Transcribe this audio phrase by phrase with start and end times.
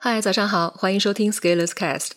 [0.00, 2.12] 嗨，早上好，欢迎收听 Scalers Cast。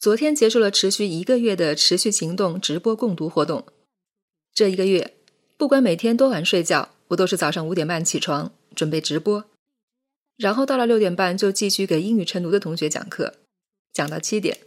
[0.00, 3.64] 昨天结束了持续一个月的持续行动直播共读活动。
[4.52, 5.14] 这一个月，
[5.56, 9.44] 不管每天多晚睡觉，我都是早上五点半起床准备直播，
[10.36, 13.34] 然后到了六点半就继续给英语晨读的同学讲课，
[13.92, 14.58] 讲到七点。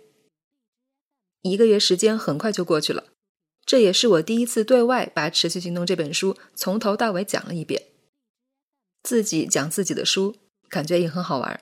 [1.42, 3.08] 一个月时间很快就过去了，
[3.66, 7.84] 这也是我第一次对外把《持续行动》这本书从头到尾讲了一遍，
[9.04, 10.38] 自己讲自己的书。
[10.70, 11.62] 感觉也很好玩。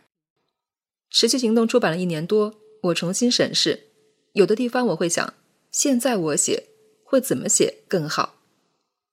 [1.09, 3.87] 持续行动出版了一年多，我重新审视，
[4.33, 5.33] 有的地方我会想，
[5.71, 6.67] 现在我写
[7.03, 8.41] 会怎么写更好；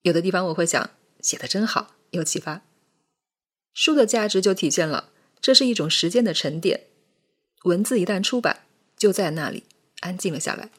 [0.02, 2.62] 有的地方我会想，写的真好，有启发。
[3.72, 5.10] 书的价值就体现了，
[5.40, 6.88] 这是一种时间的沉淀。
[7.64, 8.64] 文字一旦出版，
[8.96, 9.64] 就在那里
[10.00, 10.70] 安静了下来。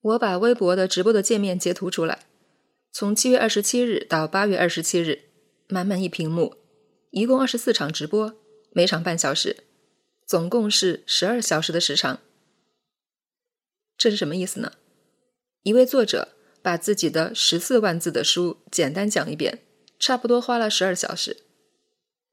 [0.00, 2.26] 我把微博的直播的界面截图出来，
[2.90, 5.27] 从七月二十七日到八月二十七日。
[5.70, 6.56] 满满一屏幕，
[7.10, 8.34] 一共二十四场直播，
[8.72, 9.64] 每场半小时，
[10.26, 12.20] 总共是十二小时的时长。
[13.98, 14.72] 这是什么意思呢？
[15.64, 16.28] 一位作者
[16.62, 19.58] 把自己的十四万字的书简单讲一遍，
[19.98, 21.36] 差不多花了十二小时。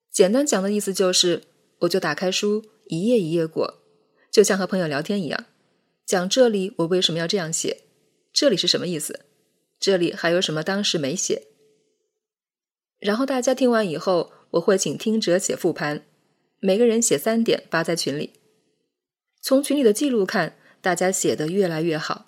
[0.10, 1.44] 简单讲的意思就是，
[1.80, 3.82] 我就打开书，一页一页过，
[4.32, 5.46] 就像和朋友聊天一样，
[6.06, 7.82] 讲这里我为什么要这样写，
[8.32, 9.26] 这里是什么意思，
[9.78, 11.48] 这里还有什么当时没写。
[13.00, 16.06] 然后大家听完以后，我会请听者写复盘，
[16.60, 18.34] 每个人写三点发在群里。
[19.42, 22.26] 从群里的记录看，大家写的越来越好，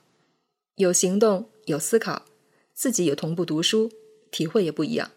[0.76, 2.26] 有行动，有思考，
[2.74, 3.92] 自己也同步读书，
[4.30, 5.12] 体会也不一样。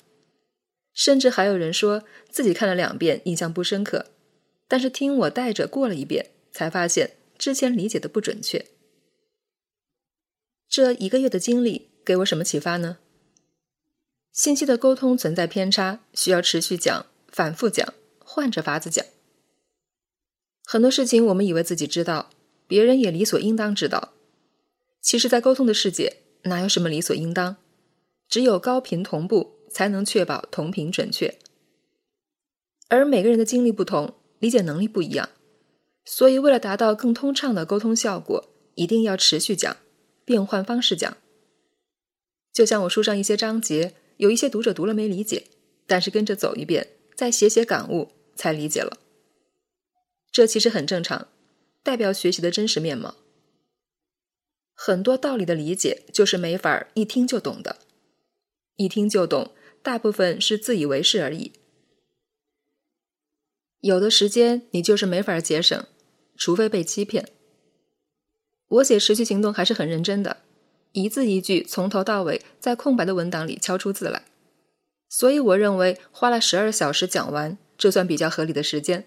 [0.93, 4.07] 甚至还有人说自己看了两遍，印象不深刻，
[4.67, 8.67] 但是听我带着过了一遍，才发现之前理解的不准确。
[10.69, 12.99] 这一个月的经历给我什么启发呢？
[14.33, 19.05] 信息的沟通存在偏差，需要持续讲、反复讲、换着法子讲。
[20.65, 22.31] 很多事情我们以为自己知道，
[22.69, 24.13] 别人也理所应当知道。
[25.01, 27.57] 其实，在沟通的世界，哪有什么理所应当？
[28.29, 31.37] 只有高频同步，才能确保同频准确。
[32.89, 35.31] 而每个人的经历不同，理解能力不一样，
[36.05, 39.77] 所以为了达到更通畅的沟通效果，一定要持续讲，
[40.25, 41.17] 变换方式讲。
[42.53, 43.95] 就像我书上一些章节。
[44.21, 45.47] 有一些读者读了没理解，
[45.87, 48.99] 但是跟着走一遍，再写写感悟，才理解了。
[50.31, 51.29] 这其实很正常，
[51.83, 53.17] 代表学习的真实面貌。
[54.75, 57.79] 很多道理的理解就是没法一听就懂的，
[58.77, 61.53] 一听就懂，大部分是自以为是而已。
[63.81, 65.87] 有的时间你就是没法节省，
[66.37, 67.27] 除非被欺骗。
[68.69, 70.43] 我写持续行动还是很认真的。
[70.93, 74.25] 一字一句，从头到尾，在空白的文档里敲出字来，
[75.09, 79.07] 所以我认为花了十二小时讲完，这算比较合理的时间。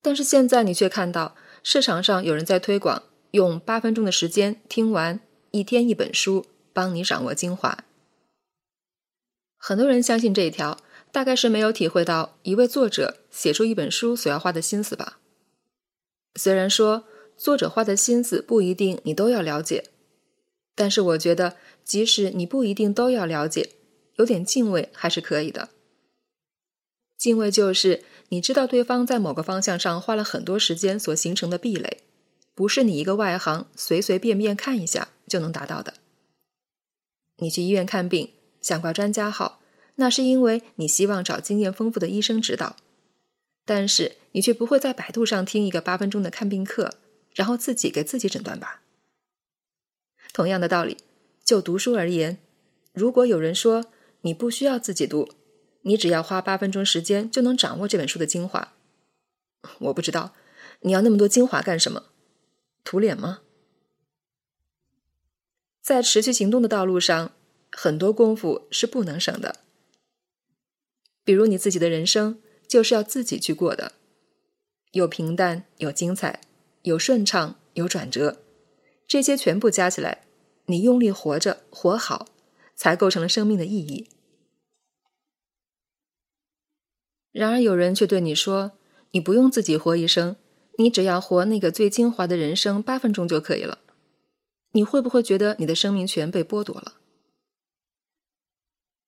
[0.00, 5.20] 但是现在你却看到市场上有人在推广，用八分钟的时间听完
[5.50, 7.84] 一天一本书，帮你掌握精华。
[9.56, 10.78] 很多人相信这一条，
[11.10, 15.18] 大概是没有体会到一位作者写出一本书所要花的心思吧。
[16.34, 17.04] 虽然说
[17.36, 19.90] 作者花的心思不一定你都要了解。
[20.74, 23.70] 但是我觉得，即使你不一定都要了解，
[24.16, 25.68] 有点敬畏还是可以的。
[27.16, 32.02] 敬畏就是你知道对方在某个方向上花了很多时间所形成的壁垒，
[32.54, 35.94] 不是你一个外行随随便便看一下就能达到的。
[37.38, 38.30] 你去医院看病
[38.60, 39.60] 想挂专家号，
[39.96, 42.76] 那是因为你希望找经验丰富的医生指导，
[43.64, 46.94] 但是你却不会在百度上听一个八分钟的看病课，
[47.34, 48.82] 然后自己给自己诊断吧。
[50.34, 50.98] 同样的道理，
[51.44, 52.38] 就读书而言，
[52.92, 53.86] 如果有人说
[54.22, 55.30] 你不需要自己读，
[55.82, 58.74] 你只要花八分钟时间就能掌握这本书的精华，
[59.78, 60.34] 我不知道
[60.80, 62.06] 你要那么多精华干什么？
[62.82, 63.42] 图脸吗？
[65.80, 67.32] 在持续行动的道路上，
[67.70, 69.60] 很多功夫是不能省的。
[71.22, 73.92] 比如你自己的人生就是要自己去过的，
[74.90, 76.40] 有平淡，有精彩，
[76.82, 78.42] 有顺畅，有转折，
[79.06, 80.23] 这些全部加起来。
[80.66, 82.26] 你用力活着，活好，
[82.74, 84.08] 才构成了生命的意义。
[87.32, 88.72] 然而，有人却对你说
[89.12, 90.36] ：“你不用自己活一生，
[90.78, 93.78] 你只要活那个最精华的人生八分钟就可以了。”
[94.72, 96.94] 你会不会觉得你的生命权被剥夺了？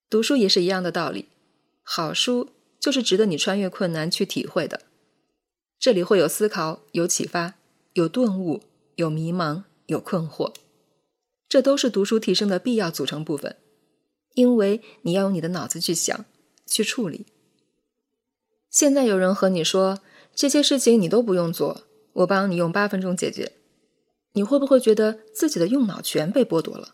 [0.09, 1.27] 读书也是一样的道理，
[1.83, 4.83] 好书就是值得你穿越困难去体会的。
[5.77, 7.55] 这里会有思考，有启发，
[7.93, 8.61] 有顿悟，
[8.95, 10.53] 有迷茫，有困惑。
[11.49, 13.55] 这都是读书提升的必要组成部分，
[14.33, 16.25] 因为你要用你的脑子去想、
[16.65, 17.25] 去处理。
[18.69, 20.01] 现在有人和你说
[20.35, 21.83] 这些事情你都不用做，
[22.13, 23.53] 我帮你用八分钟解决，
[24.33, 26.93] 你会不会觉得自己的用脑权被剥夺了？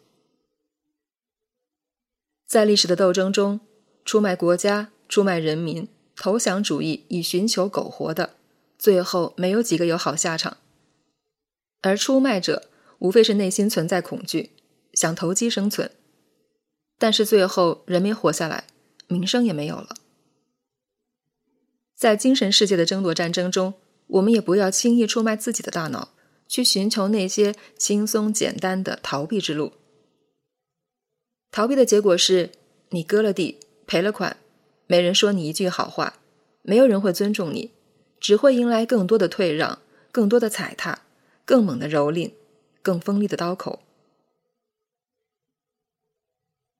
[2.45, 3.59] 在历史的斗争中，
[4.05, 8.35] 出卖国家、出卖人民、投降主义以寻求苟活的，
[8.77, 10.57] 最后没有几个有好下场。
[11.81, 12.69] 而出卖者
[13.03, 14.51] 无非是内心存在恐惧，
[14.93, 15.91] 想投机生存，
[16.97, 18.63] 但是最后人民活下来，
[19.07, 19.97] 名声也没有了。
[21.93, 23.73] 在精神世界的争夺战争中，
[24.07, 26.13] 我们也不要轻易出卖自己的大脑，
[26.47, 29.73] 去寻求那些轻松简单的逃避之路。
[31.51, 32.51] 逃避的结果是
[32.91, 34.37] 你割了地赔了款，
[34.87, 36.21] 没人说你一句好话，
[36.61, 37.71] 没有人会尊重你，
[38.21, 39.79] 只会迎来更多的退让，
[40.13, 41.01] 更多的踩踏。
[41.45, 42.31] 更猛的蹂躏，
[42.83, 43.81] 更锋利的刀口。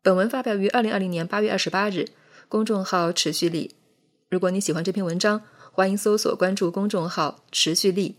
[0.03, 2.09] 本文发表于二零二零年八月二十八日，
[2.47, 3.73] 公众号“持续力”。
[4.29, 8.17] 如果你喜欢这篇文章，欢迎搜索关注公众号“持续力”，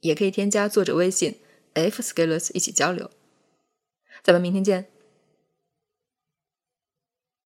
[0.00, 1.38] 也可以添加作者微信
[1.74, 3.10] “f scalers” 一起交流。
[4.22, 4.88] 咱们明天见。